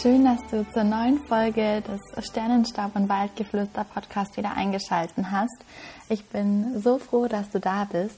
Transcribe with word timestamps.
Schön, 0.00 0.24
dass 0.24 0.40
du 0.50 0.64
zur 0.72 0.84
neuen 0.84 1.18
Folge 1.26 1.82
des 1.82 2.00
Sternenstab 2.24 2.96
und 2.96 3.10
Waldgeflüster 3.10 3.84
Podcast 3.84 4.38
wieder 4.38 4.56
eingeschaltet 4.56 5.26
hast. 5.30 5.58
Ich 6.08 6.24
bin 6.24 6.80
so 6.80 6.98
froh, 6.98 7.26
dass 7.26 7.50
du 7.50 7.60
da 7.60 7.84
bist. 7.84 8.16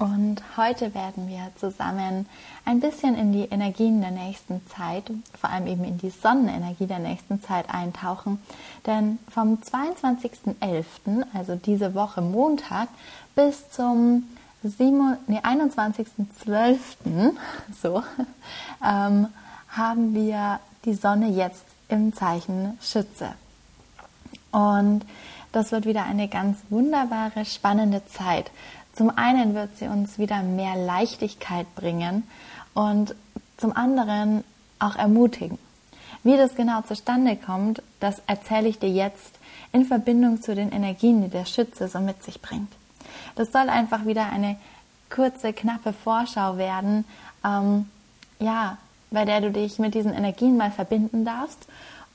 Und 0.00 0.42
heute 0.56 0.92
werden 0.92 1.28
wir 1.28 1.52
zusammen 1.54 2.26
ein 2.64 2.80
bisschen 2.80 3.14
in 3.14 3.32
die 3.32 3.44
Energien 3.44 4.00
der 4.00 4.10
nächsten 4.10 4.60
Zeit, 4.66 5.04
vor 5.40 5.50
allem 5.50 5.68
eben 5.68 5.84
in 5.84 5.98
die 5.98 6.10
Sonnenenergie 6.10 6.86
der 6.86 6.98
nächsten 6.98 7.40
Zeit 7.40 7.72
eintauchen. 7.72 8.40
Denn 8.84 9.20
vom 9.30 9.58
22.11., 9.58 11.26
also 11.32 11.54
diese 11.54 11.94
Woche 11.94 12.22
Montag, 12.22 12.88
bis 13.36 13.70
zum 13.70 14.24
nee, 14.62 15.38
21.12., 15.38 17.32
so, 17.80 18.02
ähm, 18.84 19.28
haben 19.68 20.14
wir 20.14 20.58
die 20.84 20.94
Sonne 20.94 21.28
jetzt 21.28 21.64
im 21.88 22.14
Zeichen 22.14 22.78
Schütze. 22.80 23.34
Und 24.52 25.04
das 25.52 25.72
wird 25.72 25.86
wieder 25.86 26.04
eine 26.04 26.28
ganz 26.28 26.58
wunderbare, 26.70 27.44
spannende 27.44 28.04
Zeit. 28.06 28.50
Zum 28.92 29.10
einen 29.16 29.54
wird 29.54 29.76
sie 29.78 29.88
uns 29.88 30.18
wieder 30.18 30.42
mehr 30.42 30.76
Leichtigkeit 30.76 31.72
bringen 31.74 32.24
und 32.74 33.14
zum 33.56 33.74
anderen 33.76 34.44
auch 34.78 34.96
ermutigen. 34.96 35.58
Wie 36.22 36.36
das 36.36 36.54
genau 36.54 36.82
zustande 36.82 37.36
kommt, 37.36 37.82
das 38.00 38.22
erzähle 38.26 38.68
ich 38.68 38.78
dir 38.78 38.90
jetzt 38.90 39.38
in 39.72 39.84
Verbindung 39.84 40.40
zu 40.40 40.54
den 40.54 40.72
Energien, 40.72 41.22
die 41.22 41.28
der 41.28 41.44
Schütze 41.44 41.88
so 41.88 41.98
mit 42.00 42.22
sich 42.22 42.40
bringt. 42.40 42.72
Das 43.34 43.52
soll 43.52 43.68
einfach 43.68 44.06
wieder 44.06 44.26
eine 44.26 44.56
kurze, 45.10 45.52
knappe 45.52 45.92
Vorschau 45.92 46.56
werden, 46.56 47.04
ähm, 47.44 47.88
ja, 48.38 48.78
bei 49.10 49.24
der 49.24 49.40
du 49.40 49.50
dich 49.50 49.78
mit 49.78 49.94
diesen 49.94 50.12
Energien 50.12 50.56
mal 50.56 50.70
verbinden 50.70 51.24
darfst 51.24 51.66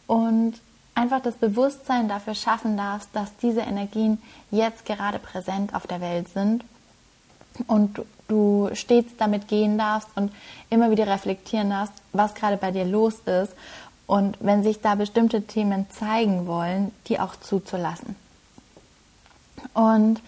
und 0.07 0.55
einfach 0.95 1.21
das 1.21 1.35
Bewusstsein 1.35 2.09
dafür 2.09 2.35
schaffen 2.35 2.75
darfst, 2.75 3.09
dass 3.13 3.35
diese 3.37 3.61
Energien 3.61 4.21
jetzt 4.51 4.85
gerade 4.85 5.19
präsent 5.19 5.73
auf 5.73 5.87
der 5.87 6.01
Welt 6.01 6.27
sind 6.29 6.63
und 7.67 8.01
du 8.27 8.69
stets 8.73 9.13
damit 9.17 9.47
gehen 9.47 9.77
darfst 9.77 10.09
und 10.15 10.31
immer 10.69 10.91
wieder 10.91 11.07
reflektieren 11.07 11.69
darfst, 11.69 11.93
was 12.13 12.35
gerade 12.35 12.57
bei 12.57 12.71
dir 12.71 12.85
los 12.85 13.15
ist 13.25 13.53
und 14.07 14.37
wenn 14.39 14.63
sich 14.63 14.81
da 14.81 14.95
bestimmte 14.95 15.43
Themen 15.43 15.89
zeigen 15.89 16.47
wollen, 16.47 16.91
die 17.07 17.19
auch 17.19 17.35
zuzulassen. 17.35 18.15
Und 19.73 20.21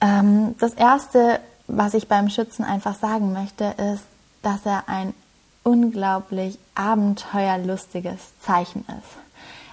ähm, 0.00 0.54
das 0.58 0.74
Erste, 0.74 1.40
was 1.66 1.94
ich 1.94 2.08
beim 2.08 2.28
Schützen 2.28 2.64
einfach 2.64 2.96
sagen 2.96 3.32
möchte, 3.32 3.64
ist, 3.92 4.04
dass 4.42 4.64
er 4.64 4.88
ein 4.88 5.14
unglaublich 5.66 6.58
abenteuerlustiges 6.76 8.38
Zeichen 8.40 8.84
ist. 8.86 9.18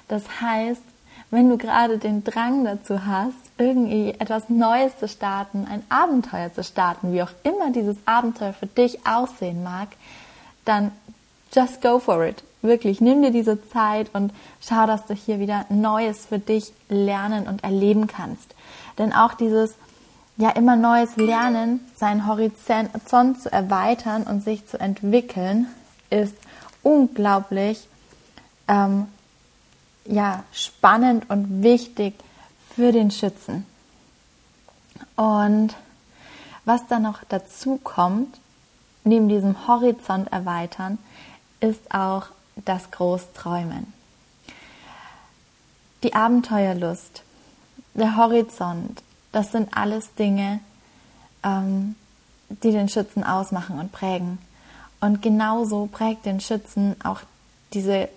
Das 0.08 0.24
heißt, 0.42 0.82
wenn 1.30 1.50
du 1.50 1.58
gerade 1.58 2.00
den 2.00 2.24
Drang 2.24 2.66
dazu 2.66 3.06
hast, 3.06 3.36
irgendwie 3.60 4.10
etwas 4.18 4.50
Neues 4.50 4.98
zu 4.98 5.08
starten, 5.08 5.68
ein 5.70 5.84
Abenteuer 5.90 6.52
zu 6.52 6.64
starten, 6.64 7.14
wie 7.14 7.22
auch 7.22 7.32
immer 7.44 7.72
dieses 7.72 7.98
Abenteuer 8.06 8.54
für 8.54 8.66
dich 8.66 9.06
aussehen 9.06 9.64
mag, 9.64 9.90
dann 10.66 10.92
just 11.54 11.82
go 11.82 12.00
for 12.00 12.26
it. 12.26 12.44
Wirklich, 12.64 13.00
nimm 13.00 13.22
dir 13.22 13.32
diese 13.32 13.68
Zeit 13.70 14.10
und 14.14 14.34
schau, 14.62 14.88
dass 14.88 15.06
du 15.06 15.14
hier 15.14 15.40
wieder 15.40 15.66
Neues 15.70 16.26
für 16.26 16.40
dich 16.40 16.74
lernen 16.90 17.48
und 17.48 17.64
erleben 17.64 18.08
kannst. 18.08 18.56
Denn 18.98 19.14
auch 19.14 19.36
dieses 19.36 19.76
ja 20.38 20.50
immer 20.50 20.76
Neues 20.76 21.18
lernen, 21.18 21.82
seinen 21.96 22.26
Horizont 22.26 23.42
zu 23.42 23.52
erweitern 23.52 24.24
und 24.24 24.44
sich 24.44 24.66
zu 24.66 24.80
entwickeln, 24.80 25.68
ist 26.14 26.36
unglaublich 26.84 27.88
ähm, 28.68 29.08
ja, 30.06 30.44
spannend 30.52 31.30
und 31.30 31.64
wichtig 31.64 32.14
für 32.76 32.92
den 32.92 33.12
Schützen. 33.12 33.66
Und 35.16 35.76
was 36.66 36.86
dann 36.88 37.04
noch 37.04 37.24
dazu 37.28 37.80
kommt, 37.84 38.38
neben 39.04 39.28
diesem 39.28 39.68
Horizont 39.68 40.32
erweitern, 40.32 40.98
ist 41.60 41.94
auch 41.94 42.28
das 42.56 42.92
Großträumen. 42.92 43.92
Die 46.04 46.14
Abenteuerlust, 46.14 47.24
der 47.94 48.18
Horizont, 48.18 49.02
das 49.32 49.52
sind 49.52 49.76
alles 49.76 50.14
Dinge, 50.16 50.60
ähm, 51.44 51.96
die 52.50 52.72
den 52.72 52.90
Schützen 52.90 53.24
ausmachen 53.24 53.80
und 53.80 53.92
prägen. 53.92 54.38
Und 55.04 55.22
genauso 55.22 55.88
prägt 55.88 56.26
den 56.26 56.40
Schützen 56.40 56.96
auch 57.04 57.20
diese 57.74 58.08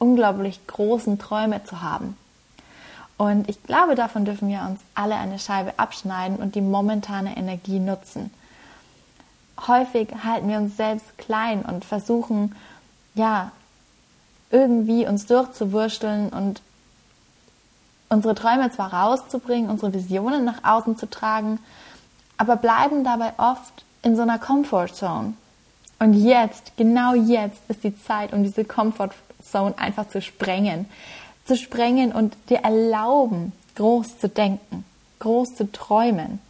unglaublich 0.00 0.66
großen 0.66 1.20
Träume 1.20 1.62
zu 1.62 1.82
haben. 1.82 2.16
Und 3.16 3.48
ich 3.48 3.62
glaube, 3.62 3.94
davon 3.94 4.24
dürfen 4.24 4.48
wir 4.48 4.62
uns 4.68 4.80
alle 4.96 5.14
eine 5.14 5.38
Scheibe 5.38 5.78
abschneiden 5.78 6.38
und 6.38 6.56
die 6.56 6.62
momentane 6.62 7.36
Energie 7.36 7.78
nutzen. 7.78 8.32
Häufig 9.68 10.08
halten 10.24 10.48
wir 10.48 10.58
uns 10.58 10.76
selbst 10.76 11.16
klein 11.16 11.62
und 11.62 11.84
versuchen, 11.84 12.56
ja, 13.14 13.52
irgendwie 14.50 15.06
uns 15.06 15.26
durchzuwursteln 15.26 16.30
und 16.30 16.60
unsere 18.08 18.34
Träume 18.34 18.72
zwar 18.72 18.92
rauszubringen, 18.92 19.70
unsere 19.70 19.94
Visionen 19.94 20.44
nach 20.44 20.64
außen 20.64 20.98
zu 20.98 21.08
tragen, 21.08 21.60
aber 22.36 22.56
bleiben 22.56 23.04
dabei 23.04 23.32
oft 23.36 23.84
in 24.02 24.16
so 24.16 24.22
einer 24.22 24.40
Comfort 24.40 24.88
Zone. 24.88 25.34
Und 25.98 26.14
jetzt, 26.14 26.76
genau 26.76 27.14
jetzt 27.14 27.60
ist 27.68 27.84
die 27.84 27.98
Zeit, 28.02 28.32
um 28.32 28.42
diese 28.42 28.64
Comfort 28.64 29.10
Zone 29.42 29.74
einfach 29.78 30.08
zu 30.08 30.20
sprengen. 30.20 30.88
Zu 31.44 31.56
sprengen 31.56 32.12
und 32.12 32.36
dir 32.48 32.58
erlauben, 32.58 33.52
groß 33.76 34.18
zu 34.18 34.28
denken, 34.28 34.84
groß 35.20 35.54
zu 35.54 35.70
träumen. 35.70 36.40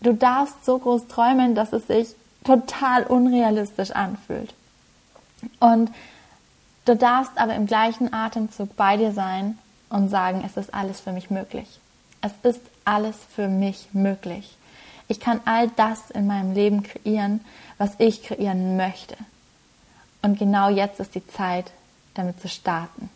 Du 0.00 0.12
darfst 0.12 0.64
so 0.64 0.78
groß 0.78 1.08
träumen, 1.08 1.54
dass 1.54 1.72
es 1.72 1.86
sich 1.86 2.08
total 2.44 3.04
unrealistisch 3.04 3.90
anfühlt. 3.90 4.54
Und 5.60 5.90
du 6.84 6.96
darfst 6.96 7.32
aber 7.36 7.54
im 7.54 7.66
gleichen 7.66 8.12
Atemzug 8.12 8.76
bei 8.76 8.96
dir 8.96 9.12
sein 9.12 9.58
und 9.90 10.08
sagen, 10.08 10.42
es 10.44 10.56
ist 10.56 10.74
alles 10.74 11.00
für 11.00 11.12
mich 11.12 11.30
möglich. 11.30 11.80
Es 12.20 12.32
ist 12.42 12.60
alles 12.84 13.16
für 13.34 13.48
mich 13.48 13.88
möglich. 13.92 14.56
Ich 15.08 15.20
kann 15.20 15.40
all 15.46 15.68
das 15.68 16.10
in 16.10 16.26
meinem 16.26 16.52
Leben 16.52 16.82
kreieren, 16.82 17.40
was 17.78 17.92
ich 17.98 18.22
kreieren 18.22 18.76
möchte. 18.76 19.16
Und 20.22 20.38
genau 20.38 20.68
jetzt 20.68 21.00
ist 21.00 21.14
die 21.14 21.26
Zeit, 21.26 21.72
damit 22.14 22.40
zu 22.40 22.48
starten. 22.48 23.08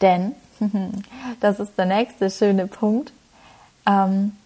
Denn, 0.00 0.34
das 1.40 1.58
ist 1.58 1.76
der 1.76 1.86
nächste 1.86 2.30
schöne 2.30 2.66
Punkt, 2.68 3.12
ähm, 3.86 4.36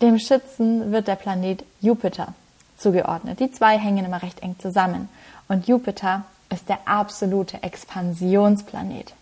dem 0.00 0.18
Schützen 0.18 0.92
wird 0.92 1.08
der 1.08 1.16
Planet 1.16 1.64
Jupiter 1.80 2.34
zugeordnet. 2.76 3.40
Die 3.40 3.50
zwei 3.50 3.78
hängen 3.78 4.04
immer 4.04 4.22
recht 4.22 4.40
eng 4.40 4.56
zusammen. 4.58 5.08
Und 5.48 5.68
Jupiter 5.68 6.24
ist 6.50 6.68
der 6.68 6.78
absolute 6.86 7.62
Expansionsplanet. 7.62 9.14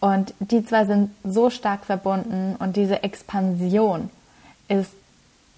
Und 0.00 0.34
die 0.38 0.64
zwei 0.64 0.84
sind 0.84 1.10
so 1.24 1.50
stark 1.50 1.84
verbunden 1.84 2.56
und 2.56 2.76
diese 2.76 3.02
Expansion 3.02 4.10
ist 4.68 4.92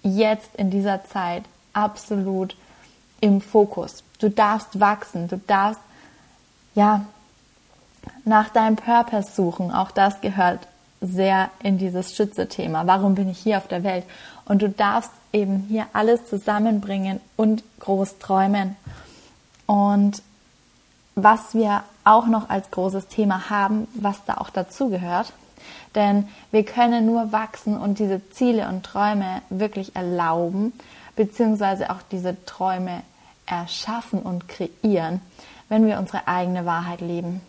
jetzt 0.03 0.55
in 0.55 0.69
dieser 0.69 1.03
Zeit 1.05 1.43
absolut 1.73 2.55
im 3.21 3.41
Fokus. 3.41 4.03
Du 4.19 4.29
darfst 4.29 4.79
wachsen, 4.79 5.27
du 5.27 5.37
darfst 5.37 5.81
ja 6.75 7.05
nach 8.25 8.49
deinem 8.49 8.75
Purpose 8.75 9.31
suchen. 9.31 9.71
Auch 9.71 9.91
das 9.91 10.21
gehört 10.21 10.67
sehr 11.01 11.49
in 11.63 11.77
dieses 11.77 12.15
Schütze-Thema. 12.15 12.87
Warum 12.87 13.15
bin 13.15 13.29
ich 13.29 13.39
hier 13.39 13.57
auf 13.57 13.67
der 13.67 13.83
Welt? 13.83 14.05
Und 14.45 14.61
du 14.61 14.69
darfst 14.69 15.11
eben 15.31 15.65
hier 15.69 15.85
alles 15.93 16.25
zusammenbringen 16.27 17.19
und 17.37 17.63
groß 17.79 18.19
träumen. 18.19 18.75
Und 19.65 20.21
was 21.15 21.53
wir 21.53 21.83
auch 22.03 22.27
noch 22.27 22.49
als 22.49 22.71
großes 22.71 23.07
Thema 23.07 23.49
haben, 23.49 23.87
was 23.93 24.23
da 24.25 24.37
auch 24.37 24.49
dazu 24.49 24.89
gehört, 24.89 25.31
denn 25.95 26.27
wir 26.51 26.63
können 26.63 27.05
nur 27.05 27.31
wachsen 27.31 27.77
und 27.77 27.99
diese 27.99 28.27
Ziele 28.31 28.67
und 28.67 28.83
Träume 28.83 29.41
wirklich 29.49 29.95
erlauben, 29.95 30.73
beziehungsweise 31.15 31.89
auch 31.89 32.01
diese 32.11 32.43
Träume 32.45 33.01
erschaffen 33.45 34.21
und 34.21 34.47
kreieren, 34.47 35.21
wenn 35.67 35.85
wir 35.85 35.99
unsere 35.99 36.27
eigene 36.27 36.65
Wahrheit 36.65 37.01
leben. 37.01 37.41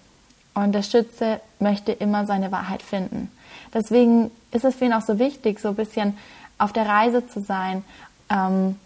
Und 0.54 0.72
der 0.72 0.82
Schütze 0.82 1.40
möchte 1.58 1.92
immer 1.92 2.26
seine 2.26 2.50
Wahrheit 2.50 2.82
finden. 2.82 3.30
Deswegen 3.72 4.30
ist 4.50 4.64
es 4.64 4.74
für 4.74 4.86
ihn 4.86 4.92
auch 4.92 5.02
so 5.02 5.18
wichtig, 5.18 5.60
so 5.60 5.68
ein 5.68 5.76
bisschen 5.76 6.16
auf 6.58 6.72
der 6.72 6.86
Reise 6.86 7.26
zu 7.26 7.40
sein, 7.40 7.84
ähm, 8.28 8.76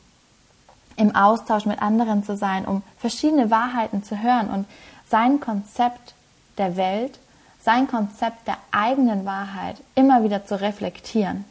im 0.96 1.14
Austausch 1.16 1.66
mit 1.66 1.82
anderen 1.82 2.22
zu 2.24 2.36
sein, 2.36 2.64
um 2.66 2.82
verschiedene 2.98 3.50
Wahrheiten 3.50 4.04
zu 4.04 4.22
hören 4.22 4.48
und 4.48 4.66
sein 5.08 5.40
Konzept 5.40 6.14
der 6.58 6.76
Welt, 6.76 7.18
sein 7.64 7.88
Konzept 7.88 8.46
der 8.46 8.58
eigenen 8.70 9.24
Wahrheit 9.24 9.76
immer 9.94 10.22
wieder 10.22 10.44
zu 10.44 10.60
reflektieren. 10.60 11.44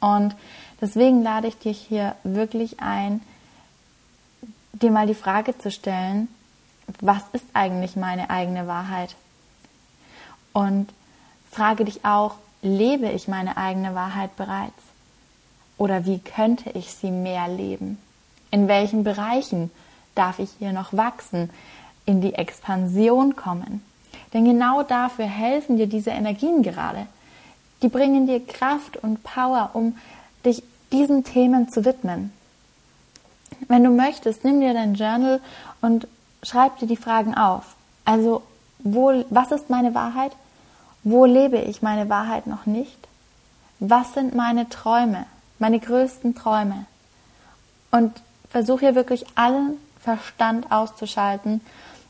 Und 0.00 0.34
deswegen 0.80 1.22
lade 1.22 1.48
ich 1.48 1.58
dich 1.58 1.78
hier 1.78 2.16
wirklich 2.24 2.80
ein, 2.80 3.20
dir 4.72 4.90
mal 4.90 5.06
die 5.06 5.14
Frage 5.14 5.56
zu 5.58 5.70
stellen, 5.70 6.28
was 7.00 7.22
ist 7.32 7.44
eigentlich 7.52 7.96
meine 7.96 8.30
eigene 8.30 8.66
Wahrheit? 8.66 9.14
Und 10.52 10.88
frage 11.50 11.84
dich 11.84 12.04
auch, 12.04 12.36
lebe 12.62 13.10
ich 13.10 13.28
meine 13.28 13.58
eigene 13.58 13.94
Wahrheit 13.94 14.36
bereits? 14.36 14.72
Oder 15.76 16.06
wie 16.06 16.18
könnte 16.18 16.70
ich 16.70 16.94
sie 16.94 17.10
mehr 17.10 17.48
leben? 17.48 17.98
In 18.50 18.68
welchen 18.68 19.04
Bereichen 19.04 19.70
darf 20.14 20.38
ich 20.38 20.50
hier 20.58 20.72
noch 20.72 20.94
wachsen, 20.94 21.50
in 22.06 22.22
die 22.22 22.34
Expansion 22.34 23.36
kommen? 23.36 23.82
Denn 24.36 24.44
genau 24.44 24.82
dafür 24.82 25.24
helfen 25.24 25.78
dir 25.78 25.86
diese 25.86 26.10
Energien 26.10 26.62
gerade. 26.62 27.06
Die 27.80 27.88
bringen 27.88 28.26
dir 28.26 28.46
Kraft 28.46 28.98
und 28.98 29.22
Power, 29.22 29.70
um 29.72 29.96
dich 30.44 30.62
diesen 30.92 31.24
Themen 31.24 31.70
zu 31.70 31.86
widmen. 31.86 32.34
Wenn 33.66 33.82
du 33.82 33.88
möchtest, 33.88 34.44
nimm 34.44 34.60
dir 34.60 34.74
dein 34.74 34.92
Journal 34.92 35.40
und 35.80 36.06
schreib 36.42 36.78
dir 36.78 36.86
die 36.86 36.98
Fragen 36.98 37.34
auf. 37.34 37.76
Also, 38.04 38.42
wo, 38.80 39.24
was 39.30 39.52
ist 39.52 39.70
meine 39.70 39.94
Wahrheit? 39.94 40.32
Wo 41.02 41.24
lebe 41.24 41.56
ich 41.56 41.80
meine 41.80 42.10
Wahrheit 42.10 42.46
noch 42.46 42.66
nicht? 42.66 43.08
Was 43.80 44.12
sind 44.12 44.34
meine 44.34 44.68
Träume, 44.68 45.24
meine 45.58 45.80
größten 45.80 46.34
Träume? 46.34 46.84
Und 47.90 48.12
versuch 48.50 48.80
hier 48.80 48.94
wirklich 48.94 49.24
allen 49.34 49.78
Verstand 49.98 50.70
auszuschalten 50.70 51.62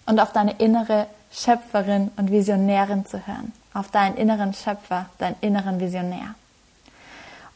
und 0.07 0.19
auf 0.19 0.33
deine 0.33 0.59
innere 0.59 1.07
Schöpferin 1.31 2.11
und 2.17 2.31
Visionärin 2.31 3.07
zu 3.07 3.27
hören, 3.27 3.53
auf 3.75 3.91
deinen 3.91 4.17
inneren 4.17 4.55
Schöpfer, 4.55 5.07
deinen 5.19 5.37
inneren 5.41 5.81
Visionär. 5.81 6.35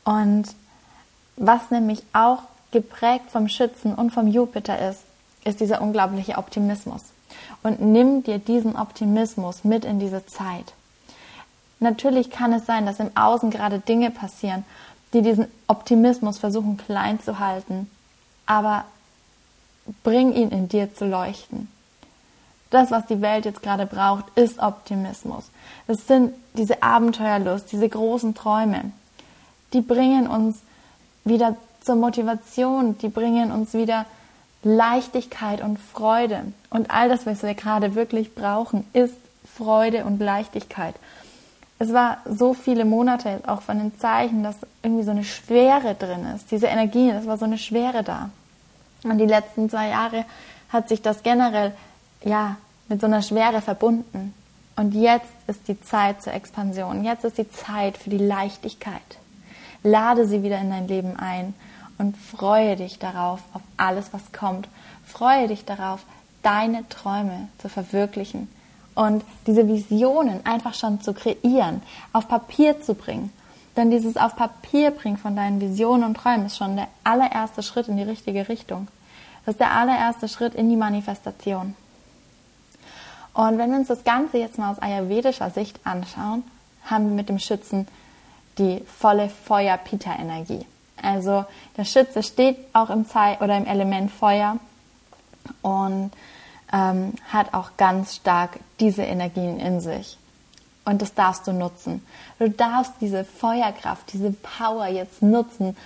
Und 0.05 0.45
was 1.37 1.71
nämlich 1.71 2.03
auch 2.13 2.43
geprägt 2.71 3.31
vom 3.31 3.49
Schützen 3.49 3.95
und 3.95 4.11
vom 4.11 4.27
Jupiter 4.27 4.91
ist, 4.91 5.03
ist 5.45 5.61
dieser 5.61 5.81
unglaubliche 5.81 6.37
Optimismus. 6.37 7.03
Und 7.63 7.81
nimm 7.81 8.23
dir 8.23 8.39
diesen 8.39 8.77
Optimismus 8.77 9.65
mit 9.65 9.85
in 9.85 9.99
diese 9.99 10.27
Zeit. 10.27 10.75
Natürlich 11.79 12.31
kann 12.31 12.53
es 12.53 12.67
sein, 12.67 12.85
dass 12.85 13.01
im 13.01 13.17
Außen 13.17 13.51
gerade 13.51 13.79
Dinge 13.79 14.11
passieren, 14.11 14.65
die 15.13 15.23
diesen 15.23 15.47
Optimismus 15.67 16.39
versuchen 16.39 16.77
klein 16.77 17.21
zu 17.21 17.39
halten, 17.39 17.91
aber 18.47 18.85
bring 20.03 20.33
ihn 20.33 20.51
in 20.51 20.69
dir 20.69 20.95
zu 20.95 21.07
leuchten. 21.07 21.69
Das, 22.71 22.91
was 22.91 23.07
die 23.07 23.21
Welt 23.21 23.45
jetzt 23.45 23.63
gerade 23.63 23.85
braucht, 23.85 24.25
ist 24.37 24.61
Optimismus. 24.61 25.51
Das 25.87 26.07
sind 26.07 26.33
diese 26.55 26.83
Abenteuerlust, 26.83 27.71
diese 27.73 27.89
großen 27.89 28.35
Träume. 28.35 28.93
Die 29.73 29.81
bringen 29.81 30.29
uns 30.29 30.59
wieder 31.25 31.57
zur 31.81 31.97
Motivation, 31.97 32.97
die 32.99 33.09
bringen 33.09 33.51
uns 33.51 33.75
wieder 33.75 34.07
Leichtigkeit 34.63 35.63
und 35.63 35.79
Freude. 35.79 36.53
Und 36.69 36.91
all 36.91 37.09
das, 37.09 37.27
was 37.27 37.43
wir 37.43 37.55
gerade 37.55 37.95
wirklich 37.95 38.35
brauchen, 38.35 38.85
ist 38.93 39.15
Freude 39.57 40.05
und 40.05 40.21
Leichtigkeit. 40.21 40.95
Es 41.79 41.93
war 41.93 42.19
so 42.29 42.53
viele 42.53 42.85
Monate 42.85 43.41
auch 43.47 43.63
von 43.63 43.79
den 43.79 43.99
Zeichen, 43.99 44.43
dass 44.45 44.57
irgendwie 44.83 45.03
so 45.03 45.13
eine 45.13 45.25
Schwere 45.25 45.95
drin 45.95 46.27
ist. 46.37 46.51
Diese 46.51 46.67
Energie, 46.67 47.09
es 47.09 47.27
war 47.27 47.39
so 47.39 47.47
eine 47.47 47.59
Schwere 47.59 48.03
da. 48.03 48.31
Und 49.03 49.17
die 49.17 49.27
letzten 49.27 49.71
zwei 49.71 49.89
Jahre 49.89 50.27
hat 50.69 50.91
sich 50.91 51.01
das 51.01 51.23
generell 51.23 51.73
ja, 52.25 52.57
mit 52.89 53.01
so 53.01 53.07
einer 53.07 53.23
Schwere 53.23 53.61
verbunden. 53.61 54.35
Und 54.77 54.95
jetzt 54.95 55.31
ist 55.47 55.69
die 55.69 55.81
Zeit 55.81 56.23
zur 56.23 56.33
Expansion. 56.33 57.05
Jetzt 57.05 57.25
ist 57.25 57.39
die 57.39 57.51
Zeit 57.51 57.99
für 57.99 58.11
die 58.11 58.19
Leichtigkeit. 58.19 59.01
Lade 59.83 60.27
sie 60.27 60.43
wieder 60.43 60.59
in 60.59 60.71
dein 60.71 60.89
Leben 60.89 61.17
ein 61.17 61.55
und 61.99 62.17
freue 62.17 62.77
dich 62.77 62.99
darauf, 62.99 63.41
auf 63.53 63.63
alles, 63.77 64.13
was 64.13 64.33
kommt. 64.33 64.69
Freue 65.05 65.49
dich 65.49 65.65
darauf, 65.65 66.01
deine 66.43 66.89
Träume 66.89 67.49
zu 67.59 67.69
verwirklichen 67.69 68.49
und 68.95 69.25
diese 69.47 69.69
Visionen 69.69 70.45
einfach 70.45 70.75
schon 70.75 71.01
zu 71.01 71.13
kreieren, 71.13 71.83
auf 72.13 72.29
Papier 72.29 72.81
zu 72.81 72.95
bringen. 72.95 73.33
Denn 73.77 73.91
dieses 73.91 74.17
auf 74.17 74.37
Papier 74.37 74.91
bringen 74.91 75.17
von 75.17 75.37
deinen 75.37 75.61
Visionen 75.61 76.05
und 76.05 76.17
Träumen 76.17 76.47
ist 76.47 76.57
schon 76.57 76.77
der 76.77 76.89
allererste 77.05 77.63
Schritt 77.63 77.89
in 77.89 77.97
die 77.97 78.03
richtige 78.03 78.49
Richtung. 78.49 78.89
Das 79.45 79.55
ist 79.55 79.61
der 79.61 79.73
allererste 79.73 80.29
Schritt 80.29 80.55
in 80.55 80.69
die 80.69 80.77
Manifestation. 80.77 81.75
Und 83.35 83.59
wenn 83.59 83.71
wir 83.71 83.79
uns 83.79 83.89
das 83.89 84.05
Ganze 84.05 84.39
jetzt 84.39 84.59
mal 84.59 84.71
aus 84.71 84.81
ayurvedischer 84.81 85.51
Sicht 85.51 85.79
anschauen, 85.85 86.43
haben 86.85 87.09
wir 87.09 87.15
mit 87.15 87.29
dem 87.29 87.39
Schützen 87.39 87.87
die 88.59 88.83
volle 88.87 89.29
Feuer-Pita-Energie. 89.29 90.67
Also 91.01 91.45
der 91.77 91.85
Schütze 91.85 92.23
steht 92.23 92.59
auch 92.73 92.91
im 92.91 93.09
Zeit 93.09 93.41
oder 93.41 93.57
im 93.57 93.67
Element 93.67 94.11
Feuer 94.11 94.59
und 95.63 96.11
ähm, 96.73 97.15
hat 97.29 97.55
auch 97.55 97.71
ganz 97.77 98.17
stark 98.17 98.59
diese 98.81 99.03
Energien 99.03 99.59
in 99.59 99.81
sich. 99.81 100.19
Und 100.85 101.03
das 101.03 101.15
darfst 101.15 101.47
du 101.47 101.53
nutzen. 101.53 102.05
Du 102.39 102.51
darfst 102.51 102.95
diese 103.01 103.25
Feuerkraft, 103.25 104.13
diese 104.13 104.33
Power 104.33 104.87
jetzt 104.87 105.23
nutzen, 105.23 105.77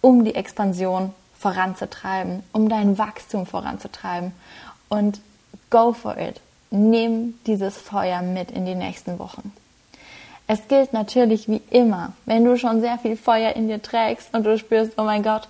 um 0.00 0.24
die 0.24 0.34
Expansion 0.34 1.12
voranzutreiben, 1.38 2.42
um 2.52 2.68
dein 2.68 2.96
Wachstum 2.98 3.46
voranzutreiben. 3.46 4.32
Und 4.88 5.20
go 5.70 5.92
for 5.92 6.16
it 6.16 6.40
nimm 6.74 7.34
dieses 7.46 7.76
Feuer 7.76 8.22
mit 8.22 8.50
in 8.50 8.66
die 8.66 8.74
nächsten 8.74 9.18
Wochen. 9.18 9.52
Es 10.46 10.68
gilt 10.68 10.92
natürlich 10.92 11.48
wie 11.48 11.62
immer, 11.70 12.12
wenn 12.26 12.44
du 12.44 12.58
schon 12.58 12.80
sehr 12.80 12.98
viel 12.98 13.16
Feuer 13.16 13.54
in 13.54 13.68
dir 13.68 13.80
trägst 13.80 14.34
und 14.34 14.44
du 14.44 14.58
spürst, 14.58 14.92
oh 14.98 15.04
mein 15.04 15.22
Gott, 15.22 15.48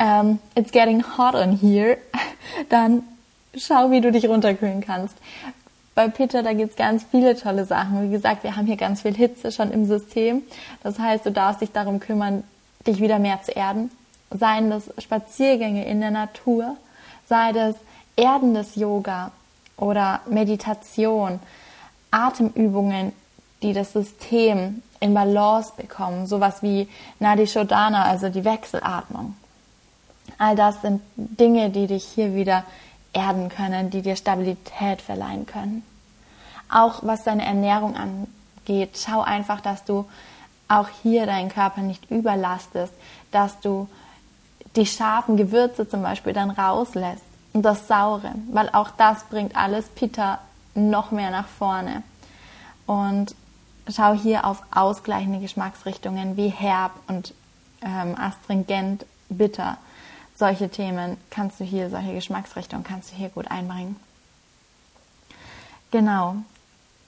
um, 0.00 0.40
it's 0.56 0.72
getting 0.72 1.04
hot 1.16 1.34
in 1.34 1.52
here, 1.56 1.98
dann 2.68 3.04
schau, 3.56 3.90
wie 3.90 4.00
du 4.00 4.10
dich 4.10 4.28
runterkühlen 4.28 4.80
kannst. 4.80 5.16
Bei 5.94 6.08
Peter, 6.08 6.42
da 6.42 6.52
gibt's 6.52 6.76
ganz 6.76 7.06
viele 7.10 7.36
tolle 7.36 7.64
Sachen. 7.64 8.02
Wie 8.02 8.12
gesagt, 8.12 8.42
wir 8.42 8.56
haben 8.56 8.66
hier 8.66 8.76
ganz 8.76 9.02
viel 9.02 9.14
Hitze 9.14 9.52
schon 9.52 9.70
im 9.70 9.86
System. 9.86 10.42
Das 10.82 10.98
heißt, 10.98 11.24
du 11.24 11.30
darfst 11.30 11.62
dich 11.62 11.72
darum 11.72 12.00
kümmern, 12.00 12.44
dich 12.86 13.00
wieder 13.00 13.18
mehr 13.18 13.40
zu 13.42 13.52
erden. 13.52 13.90
Seien 14.30 14.68
das 14.68 14.90
Spaziergänge 14.98 15.86
in 15.86 16.00
der 16.00 16.10
Natur, 16.10 16.76
sei 17.28 17.52
das 17.52 17.76
erdendes 18.16 18.74
Yoga, 18.74 19.30
oder 19.76 20.20
Meditation, 20.28 21.40
Atemübungen, 22.10 23.12
die 23.62 23.72
das 23.72 23.92
System 23.92 24.82
in 25.00 25.14
Balance 25.14 25.72
bekommen, 25.76 26.26
sowas 26.26 26.62
wie 26.62 26.88
Nadi 27.18 27.46
Shodhana, 27.46 28.04
also 28.04 28.28
die 28.28 28.44
Wechselatmung. 28.44 29.34
All 30.38 30.56
das 30.56 30.80
sind 30.82 31.02
Dinge, 31.16 31.70
die 31.70 31.86
dich 31.86 32.04
hier 32.04 32.34
wieder 32.34 32.64
erden 33.12 33.48
können, 33.48 33.90
die 33.90 34.02
dir 34.02 34.16
Stabilität 34.16 35.00
verleihen 35.00 35.46
können. 35.46 35.82
Auch 36.70 37.00
was 37.02 37.24
deine 37.24 37.44
Ernährung 37.44 37.96
angeht, 37.96 38.98
schau 38.98 39.22
einfach, 39.22 39.60
dass 39.60 39.84
du 39.84 40.06
auch 40.68 40.88
hier 41.02 41.26
deinen 41.26 41.48
Körper 41.48 41.80
nicht 41.80 42.10
überlastest, 42.10 42.92
dass 43.30 43.60
du 43.60 43.88
die 44.74 44.86
scharfen 44.86 45.36
Gewürze 45.36 45.88
zum 45.88 46.02
Beispiel 46.02 46.32
dann 46.32 46.50
rauslässt, 46.50 47.24
und 47.56 47.62
das 47.62 47.88
Saure, 47.88 48.32
weil 48.52 48.68
auch 48.68 48.90
das 48.90 49.24
bringt 49.24 49.56
alles 49.56 49.88
Pitta 49.88 50.40
noch 50.74 51.10
mehr 51.10 51.30
nach 51.30 51.48
vorne. 51.48 52.02
Und 52.84 53.34
schau 53.88 54.12
hier 54.12 54.44
auf 54.44 54.62
ausgleichende 54.70 55.40
Geschmacksrichtungen 55.40 56.36
wie 56.36 56.48
herb 56.48 56.92
und 57.08 57.32
ähm, 57.80 58.14
astringent, 58.18 59.06
bitter 59.30 59.78
solche 60.34 60.68
Themen 60.68 61.16
kannst 61.30 61.58
du 61.60 61.64
hier, 61.64 61.88
solche 61.88 62.12
Geschmacksrichtungen 62.12 62.84
kannst 62.84 63.10
du 63.12 63.16
hier 63.16 63.30
gut 63.30 63.50
einbringen. 63.50 63.96
Genau. 65.90 66.36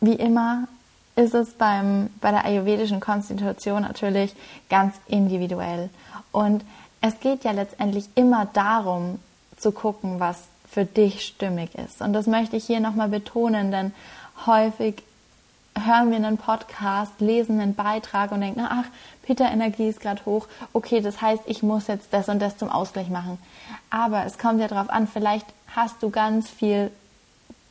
Wie 0.00 0.14
immer 0.14 0.66
ist 1.14 1.34
es 1.34 1.50
beim, 1.50 2.08
bei 2.22 2.30
der 2.30 2.46
ayurvedischen 2.46 3.00
Konstitution 3.00 3.82
natürlich 3.82 4.34
ganz 4.70 4.94
individuell. 5.08 5.90
Und 6.32 6.64
es 7.02 7.20
geht 7.20 7.44
ja 7.44 7.50
letztendlich 7.50 8.08
immer 8.14 8.46
darum, 8.46 9.18
zu 9.58 9.72
gucken, 9.72 10.20
was 10.20 10.44
für 10.70 10.84
dich 10.84 11.24
stimmig 11.24 11.74
ist. 11.74 12.00
Und 12.00 12.12
das 12.12 12.26
möchte 12.26 12.56
ich 12.56 12.64
hier 12.66 12.80
nochmal 12.80 13.08
betonen, 13.08 13.70
denn 13.70 13.92
häufig 14.46 15.02
hören 15.74 16.10
wir 16.10 16.16
einen 16.16 16.38
Podcast, 16.38 17.12
lesen 17.20 17.60
einen 17.60 17.74
Beitrag 17.74 18.32
und 18.32 18.40
denken, 18.40 18.66
ach, 18.68 18.84
Peter-Energie 19.22 19.88
ist 19.88 20.00
gerade 20.00 20.24
hoch, 20.24 20.46
okay, 20.72 21.00
das 21.00 21.20
heißt, 21.20 21.42
ich 21.46 21.62
muss 21.62 21.86
jetzt 21.86 22.12
das 22.12 22.28
und 22.28 22.40
das 22.40 22.56
zum 22.56 22.68
Ausgleich 22.68 23.08
machen. 23.08 23.38
Aber 23.90 24.24
es 24.24 24.38
kommt 24.38 24.60
ja 24.60 24.68
darauf 24.68 24.90
an, 24.90 25.06
vielleicht 25.06 25.46
hast 25.74 26.02
du 26.02 26.10
ganz 26.10 26.48
viel 26.48 26.90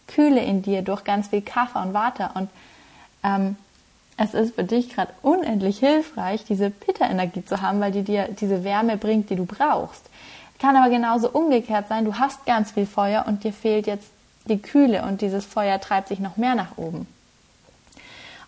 Kühle 0.07 0.41
in 0.41 0.61
dir 0.61 0.81
durch 0.81 1.03
ganz 1.03 1.27
viel 1.27 1.41
Kaffee 1.41 1.79
und 1.79 1.93
Water 1.93 2.31
und 2.35 2.49
ähm, 3.23 3.57
es 4.17 4.33
ist 4.33 4.55
für 4.55 4.63
dich 4.63 4.89
gerade 4.89 5.13
unendlich 5.21 5.77
hilfreich, 5.79 6.43
diese 6.43 6.71
Pitta-Energie 6.71 7.45
zu 7.45 7.61
haben, 7.61 7.79
weil 7.79 7.91
die 7.91 8.01
dir 8.01 8.29
diese 8.29 8.63
Wärme 8.63 8.97
bringt, 8.97 9.29
die 9.29 9.35
du 9.35 9.45
brauchst. 9.45 10.09
Kann 10.59 10.75
aber 10.75 10.89
genauso 10.89 11.29
umgekehrt 11.29 11.87
sein, 11.87 12.05
du 12.05 12.15
hast 12.15 12.45
ganz 12.45 12.71
viel 12.71 12.85
Feuer 12.85 13.25
und 13.27 13.43
dir 13.43 13.53
fehlt 13.53 13.87
jetzt 13.87 14.09
die 14.45 14.61
Kühle 14.61 15.03
und 15.03 15.21
dieses 15.21 15.45
Feuer 15.45 15.79
treibt 15.79 16.07
sich 16.07 16.19
noch 16.19 16.37
mehr 16.37 16.55
nach 16.55 16.77
oben. 16.77 17.07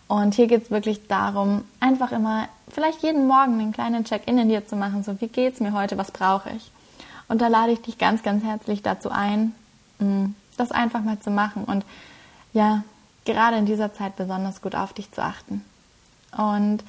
Und 0.08 0.34
hier 0.34 0.48
geht 0.48 0.64
es 0.64 0.70
wirklich 0.70 1.06
darum, 1.06 1.64
einfach 1.78 2.10
immer 2.10 2.48
vielleicht 2.68 3.02
jeden 3.02 3.28
Morgen 3.28 3.60
einen 3.60 3.72
kleinen 3.72 4.04
Check-in 4.04 4.38
in 4.38 4.48
dir 4.48 4.66
zu 4.66 4.74
machen, 4.74 5.04
so 5.04 5.20
wie 5.20 5.28
geht 5.28 5.54
es 5.54 5.60
mir 5.60 5.72
heute, 5.72 5.98
was 5.98 6.10
brauche 6.10 6.50
ich. 6.50 6.70
Und 7.28 7.40
da 7.40 7.46
lade 7.46 7.70
ich 7.72 7.80
dich 7.80 7.96
ganz, 7.96 8.24
ganz 8.24 8.42
herzlich 8.42 8.82
dazu 8.82 9.10
ein, 9.10 9.54
mm, 10.00 10.34
das 10.56 10.72
einfach 10.72 11.02
mal 11.02 11.20
zu 11.20 11.30
machen 11.30 11.64
und 11.64 11.84
ja, 12.52 12.82
gerade 13.24 13.56
in 13.56 13.66
dieser 13.66 13.94
Zeit 13.94 14.16
besonders 14.16 14.62
gut 14.62 14.74
auf 14.74 14.92
dich 14.92 15.12
zu 15.12 15.22
achten. 15.22 15.64
Und 16.36 16.82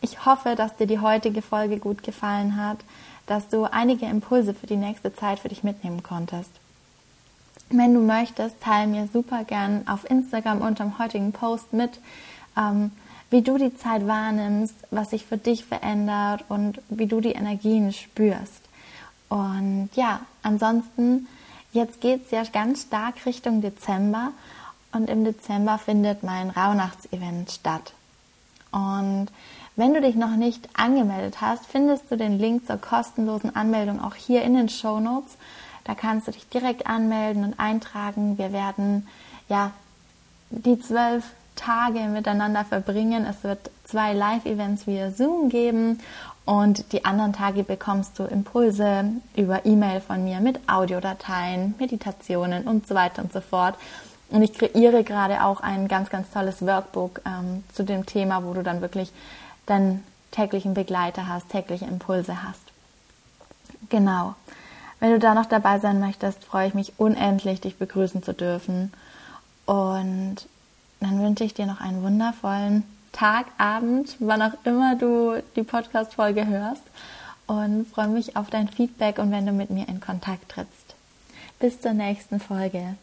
ich 0.00 0.26
hoffe, 0.26 0.56
dass 0.56 0.76
dir 0.76 0.88
die 0.88 0.98
heutige 0.98 1.42
Folge 1.42 1.78
gut 1.78 2.02
gefallen 2.02 2.56
hat, 2.56 2.78
dass 3.26 3.48
du 3.48 3.64
einige 3.64 4.06
Impulse 4.06 4.54
für 4.54 4.66
die 4.66 4.76
nächste 4.76 5.14
Zeit 5.14 5.38
für 5.38 5.48
dich 5.48 5.64
mitnehmen 5.64 6.02
konntest. 6.02 6.50
Wenn 7.70 7.94
du 7.94 8.00
möchtest, 8.00 8.60
teile 8.60 8.86
mir 8.86 9.08
super 9.12 9.44
gern 9.44 9.88
auf 9.88 10.08
Instagram 10.08 10.60
unter 10.60 10.84
dem 10.84 10.98
heutigen 10.98 11.32
Post 11.32 11.72
mit, 11.72 11.98
ähm, 12.56 12.90
wie 13.30 13.42
du 13.42 13.58
die 13.58 13.76
Zeit 13.76 14.06
wahrnimmst, 14.06 14.74
was 14.90 15.10
sich 15.10 15.24
für 15.24 15.38
dich 15.38 15.64
verändert 15.64 16.44
und 16.48 16.80
wie 16.88 17.06
du 17.06 17.20
die 17.20 17.32
Energien 17.32 17.92
spürst. 17.92 18.62
Und 19.28 19.88
ja, 19.94 20.20
ansonsten, 20.42 21.26
jetzt 21.72 22.00
geht 22.00 22.26
es 22.26 22.30
ja 22.30 22.44
ganz 22.44 22.82
stark 22.82 23.26
Richtung 23.26 23.60
Dezember 23.60 24.30
und 24.92 25.10
im 25.10 25.24
Dezember 25.24 25.78
findet 25.78 26.22
mein 26.22 26.50
Rauhnachtsevent 26.50 27.50
statt. 27.50 27.92
Und 28.70 29.28
wenn 29.76 29.94
du 29.94 30.00
dich 30.00 30.14
noch 30.14 30.36
nicht 30.36 30.68
angemeldet 30.74 31.40
hast, 31.40 31.66
findest 31.66 32.10
du 32.10 32.16
den 32.16 32.38
Link 32.38 32.66
zur 32.66 32.76
kostenlosen 32.76 33.56
Anmeldung 33.56 34.02
auch 34.02 34.14
hier 34.14 34.42
in 34.42 34.54
den 34.54 34.68
Show 34.68 35.00
Notes. 35.00 35.36
Da 35.84 35.94
kannst 35.94 36.28
du 36.28 36.32
dich 36.32 36.48
direkt 36.48 36.86
anmelden 36.86 37.44
und 37.44 37.58
eintragen. 37.58 38.38
Wir 38.38 38.52
werden 38.52 39.06
ja 39.48 39.72
die 40.50 40.78
zwölf 40.78 41.24
Tage 41.56 42.00
miteinander 42.00 42.64
verbringen. 42.64 43.26
Es 43.28 43.44
wird 43.44 43.70
zwei 43.84 44.12
Live-Events 44.12 44.86
via 44.86 45.10
Zoom 45.10 45.48
geben 45.48 46.00
und 46.44 46.92
die 46.92 47.04
anderen 47.04 47.32
Tage 47.32 47.64
bekommst 47.64 48.18
du 48.18 48.24
Impulse 48.24 49.04
über 49.36 49.64
E-Mail 49.64 50.00
von 50.00 50.24
mir 50.24 50.40
mit 50.40 50.60
Audiodateien, 50.68 51.74
Meditationen 51.78 52.64
und 52.64 52.86
so 52.86 52.94
weiter 52.94 53.22
und 53.22 53.32
so 53.32 53.40
fort. 53.40 53.76
Und 54.30 54.42
ich 54.42 54.52
kreiere 54.52 55.04
gerade 55.04 55.44
auch 55.44 55.60
ein 55.60 55.88
ganz, 55.88 56.10
ganz 56.10 56.30
tolles 56.30 56.64
Workbook 56.66 57.20
ähm, 57.26 57.62
zu 57.72 57.82
dem 57.82 58.04
Thema, 58.04 58.44
wo 58.44 58.52
du 58.52 58.62
dann 58.62 58.80
wirklich 58.80 59.12
deinen 59.66 60.04
täglichen 60.30 60.74
Begleiter 60.74 61.28
hast, 61.28 61.48
tägliche 61.48 61.84
Impulse 61.84 62.42
hast. 62.42 62.60
Genau. 63.88 64.34
Wenn 65.00 65.10
du 65.10 65.18
da 65.18 65.34
noch 65.34 65.46
dabei 65.46 65.78
sein 65.78 66.00
möchtest, 66.00 66.44
freue 66.44 66.68
ich 66.68 66.74
mich 66.74 66.94
unendlich, 66.98 67.60
dich 67.60 67.76
begrüßen 67.76 68.22
zu 68.22 68.32
dürfen. 68.32 68.92
Und 69.66 70.36
dann 71.00 71.22
wünsche 71.22 71.44
ich 71.44 71.54
dir 71.54 71.66
noch 71.66 71.80
einen 71.80 72.02
wundervollen 72.02 72.84
Tag, 73.12 73.46
Abend, 73.58 74.16
wann 74.18 74.42
auch 74.42 74.54
immer 74.64 74.96
du 74.96 75.42
die 75.56 75.62
Podcast-Folge 75.62 76.46
hörst. 76.46 76.82
Und 77.46 77.86
freue 77.86 78.08
mich 78.08 78.36
auf 78.36 78.48
dein 78.48 78.68
Feedback 78.68 79.18
und 79.18 79.30
wenn 79.30 79.44
du 79.44 79.52
mit 79.52 79.70
mir 79.70 79.88
in 79.88 80.00
Kontakt 80.00 80.50
trittst. 80.50 80.94
Bis 81.60 81.80
zur 81.80 81.92
nächsten 81.92 82.40
Folge. 82.40 82.96